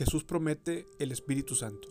[0.00, 1.86] Jesús promete el Espíritu Santo.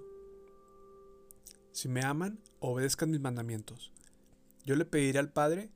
[1.71, 3.91] Si me aman, obedezcan mis mandamientos.
[4.65, 5.69] Yo le pediré al Padre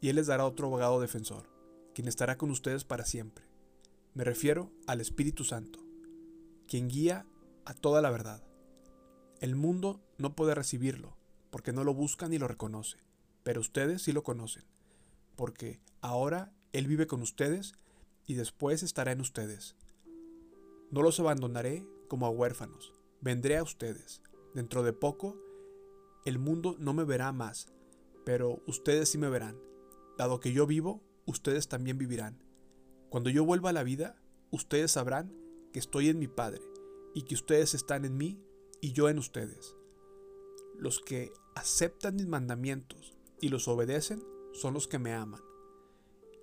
[0.00, 1.48] y Él les dará otro abogado defensor,
[1.94, 3.44] quien estará con ustedes para siempre.
[4.14, 5.78] Me refiero al Espíritu Santo,
[6.66, 7.24] quien guía
[7.64, 8.42] a toda la verdad.
[9.40, 11.16] El mundo no puede recibirlo,
[11.50, 12.98] porque no lo busca ni lo reconoce,
[13.42, 14.64] pero ustedes sí lo conocen,
[15.36, 17.74] porque ahora Él vive con ustedes
[18.26, 19.76] y después estará en ustedes.
[20.90, 24.22] No los abandonaré como a huérfanos, vendré a ustedes.
[24.54, 25.36] Dentro de poco,
[26.24, 27.68] el mundo no me verá más,
[28.24, 29.58] pero ustedes sí me verán.
[30.18, 32.42] Dado que yo vivo, ustedes también vivirán.
[33.08, 34.16] Cuando yo vuelva a la vida,
[34.50, 35.32] ustedes sabrán
[35.72, 36.62] que estoy en mi Padre,
[37.14, 38.40] y que ustedes están en mí
[38.80, 39.76] y yo en ustedes.
[40.76, 44.22] Los que aceptan mis mandamientos y los obedecen
[44.52, 45.42] son los que me aman.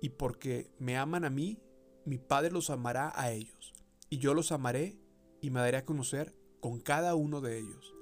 [0.00, 1.58] Y porque me aman a mí,
[2.04, 3.74] mi Padre los amará a ellos
[4.10, 4.98] y yo los amaré
[5.40, 7.94] y me daré a conocer con cada uno de ellos.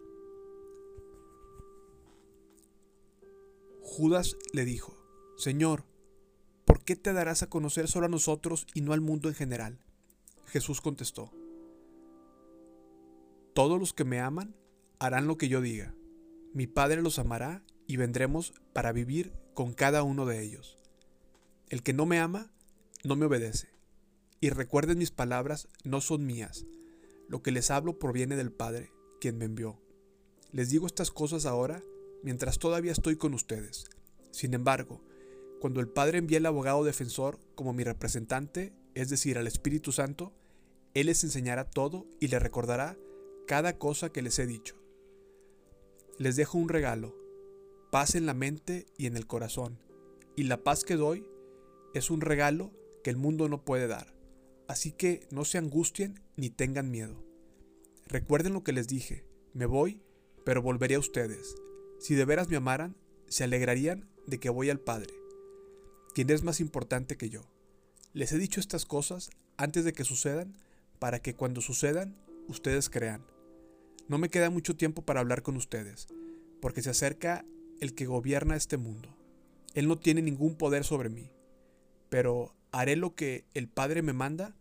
[3.83, 4.97] Judas le dijo,
[5.37, 5.85] Señor,
[6.65, 9.79] ¿por qué te darás a conocer solo a nosotros y no al mundo en general?
[10.47, 11.33] Jesús contestó,
[13.55, 14.55] Todos los que me aman
[14.99, 15.95] harán lo que yo diga.
[16.53, 20.79] Mi Padre los amará y vendremos para vivir con cada uno de ellos.
[21.69, 22.51] El que no me ama,
[23.05, 23.69] no me obedece.
[24.41, 26.67] Y recuerden mis palabras, no son mías.
[27.29, 29.81] Lo que les hablo proviene del Padre, quien me envió.
[30.53, 31.83] Les digo estas cosas ahora,
[32.23, 33.87] mientras todavía estoy con ustedes.
[34.31, 35.03] Sin embargo,
[35.61, 40.33] cuando el Padre envíe al abogado defensor como mi representante, es decir, al Espíritu Santo,
[40.95, 42.97] Él les enseñará todo y les recordará
[43.47, 44.77] cada cosa que les he dicho.
[46.19, 47.16] Les dejo un regalo,
[47.97, 49.79] paz en la mente y en el corazón,
[50.37, 51.27] y la paz que doy
[51.95, 52.71] es un regalo
[53.03, 54.13] que el mundo no puede dar.
[54.69, 57.25] Así que no se angustien ni tengan miedo.
[58.07, 59.25] Recuerden lo que les dije,
[59.55, 60.03] me voy,
[60.45, 61.55] pero volveré a ustedes.
[61.99, 62.99] Si de veras me amaran,
[63.29, 65.15] se alegrarían de que voy al Padre,
[66.15, 67.49] quien es más importante que yo.
[68.13, 70.55] Les he dicho estas cosas antes de que sucedan,
[70.99, 72.15] para que cuando sucedan,
[72.47, 73.25] ustedes crean.
[74.07, 76.09] No me queda mucho tiempo para hablar con ustedes,
[76.61, 77.47] porque se acerca
[77.81, 79.17] el que gobierna este mundo.
[79.75, 81.31] Él no tiene ningún poder sobre mí,
[82.09, 84.55] pero haré lo que el Padre me manda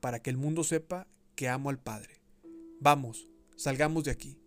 [0.00, 2.20] para que el mundo sepa que amo al Padre.
[2.80, 4.38] Vamos, salgamos de aquí.